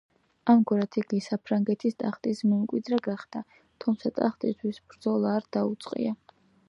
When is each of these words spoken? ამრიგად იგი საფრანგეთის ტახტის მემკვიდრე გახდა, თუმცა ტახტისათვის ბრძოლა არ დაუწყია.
ამრიგად 0.51 0.95
იგი 1.01 1.19
საფრანგეთის 1.25 1.97
ტახტის 2.03 2.41
მემკვიდრე 2.53 2.99
გახდა, 3.09 3.43
თუმცა 3.85 4.13
ტახტისათვის 4.17 4.81
ბრძოლა 4.95 5.35
არ 5.39 5.47
დაუწყია. 5.59 6.17